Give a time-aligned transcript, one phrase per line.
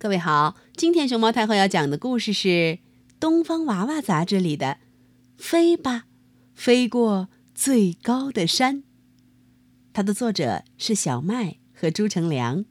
[0.00, 2.48] 各位好，今天熊猫太后要讲的故事是
[3.18, 4.66] 《东方娃娃》杂志里的
[5.36, 6.04] 《飞吧，
[6.54, 8.76] 飞过最高的山》。
[9.92, 12.64] 它的作者是小麦和朱成良。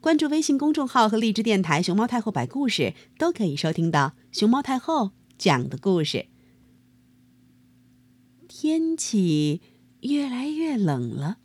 [0.00, 6.26] 关注微信公众号和荔枝电台“熊猫太后摆故事”，都可以收听到熊猫太后讲的故事。
[8.48, 9.62] 天气
[10.00, 11.36] 越来越冷了，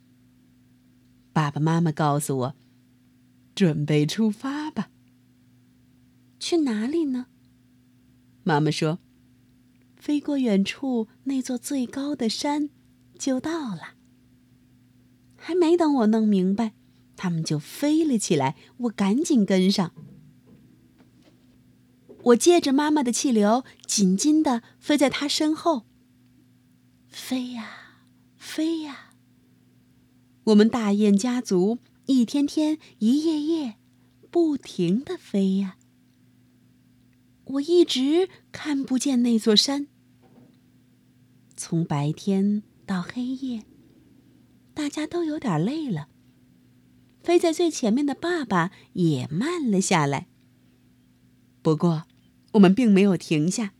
[1.32, 2.54] 爸爸妈妈告诉我，
[3.54, 4.53] 准备出发。
[6.44, 7.28] 去哪里呢？
[8.42, 8.98] 妈妈说
[9.96, 12.68] ：“飞过远处那座最高的山，
[13.18, 13.94] 就到了。”
[15.40, 16.74] 还没等我弄明白，
[17.16, 18.56] 他们就飞了起来。
[18.76, 19.94] 我赶紧跟上。
[22.24, 25.86] 我借着妈妈的气流，紧紧的飞在她身后。
[27.08, 28.02] 飞呀，
[28.36, 29.14] 飞呀！
[30.44, 33.76] 我们大雁家族一天天，一夜夜，
[34.30, 35.78] 不停的飞呀。
[37.54, 39.86] 我一直看不见那座山。
[41.56, 43.64] 从白天到黑夜，
[44.72, 46.08] 大家都有点累了。
[47.22, 50.26] 飞在最前面的爸爸也慢了下来。
[51.62, 52.04] 不过，
[52.52, 53.72] 我们并没有停下。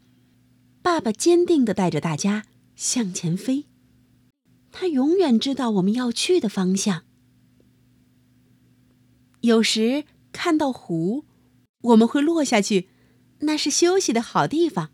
[0.81, 2.44] 爸爸坚定的带着大家
[2.77, 3.66] 向前飞。
[4.70, 7.05] 他永远知道我们要去的方向。
[9.41, 11.25] 有时看到湖，
[11.81, 12.88] 我们会落下去。
[13.45, 14.91] 那是休息的好地方。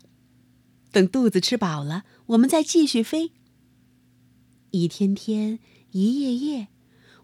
[0.91, 3.31] 等肚子吃饱了，我们再继续飞。
[4.71, 5.59] 一天天，
[5.91, 6.67] 一夜夜，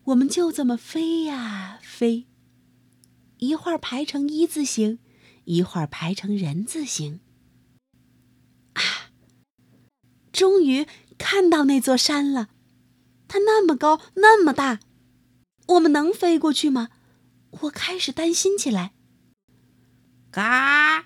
[0.06, 2.28] 我们就这么飞呀飞。
[3.38, 5.00] 一会儿排成一字形，
[5.46, 7.20] 一会儿排成人字形。
[8.74, 9.12] 啊！
[10.32, 12.50] 终于看到那座山了，
[13.28, 14.80] 它那么高，那么大，
[15.68, 16.90] 我们能飞过去吗？
[17.62, 18.94] 我开始担心起来。
[20.32, 21.06] 嘎！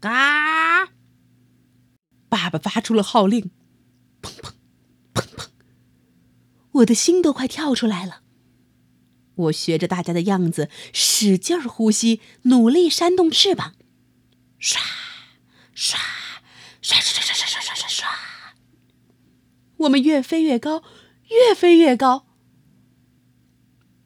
[0.00, 0.88] 嘎！
[2.28, 3.50] 爸爸发出了号令，
[4.22, 4.52] 砰砰，
[5.12, 5.48] 砰砰，
[6.72, 8.22] 我的心都快跳出来了。
[9.34, 13.74] 我学着大家的样子，使劲呼吸，努力扇动翅膀，
[14.60, 14.78] 唰
[15.74, 15.96] 唰
[16.82, 18.04] 唰唰唰唰唰唰唰唰。
[19.78, 20.82] 我们越飞越高，
[21.28, 22.26] 越飞越高。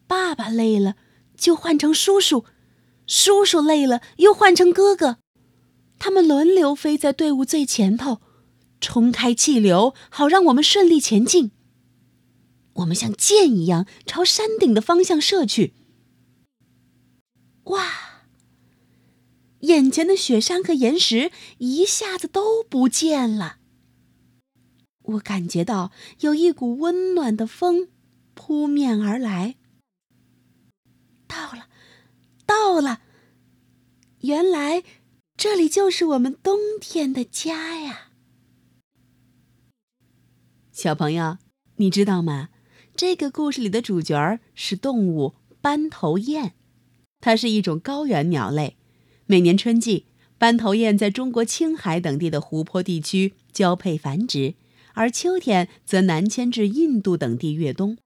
[0.06, 0.96] 爸爸累了，
[1.36, 2.44] 就换成叔叔；
[3.06, 5.18] 叔叔累了，又换成哥哥。
[6.04, 8.20] 他们轮流飞在队伍最前头，
[8.78, 11.52] 冲开气流，好让我们顺利前进。
[12.74, 15.72] 我们像箭一样朝山顶的方向射去。
[17.64, 18.26] 哇！
[19.60, 23.56] 眼前的雪山和岩石一下子都不见了。
[25.04, 27.88] 我感觉到有一股温暖的风
[28.34, 29.54] 扑面而来。
[31.26, 31.68] 到了，
[32.44, 33.00] 到了！
[34.20, 34.84] 原来。
[35.36, 38.10] 这里就是我们冬天的家呀，
[40.72, 41.38] 小朋友，
[41.76, 42.50] 你知道吗？
[42.94, 46.52] 这个故事里的主角是动物斑头雁，
[47.20, 48.76] 它是一种高原鸟类。
[49.26, 50.06] 每年春季，
[50.38, 54.54] 斑头雁在中国青海等地的湖泊地区交配繁殖，
[54.92, 57.98] 而秋天则南迁至印度等地越冬。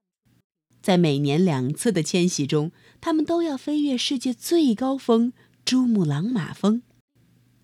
[0.81, 5.31] 在每年两次的迁徙中，它们都要飞越世界最高峰
[5.63, 6.81] 珠穆朗玛峰。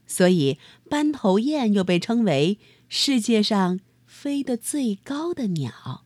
[0.08, 0.58] 所以，
[0.90, 2.58] 斑头雁又被称为
[2.88, 6.05] 世界上飞得最高的鸟。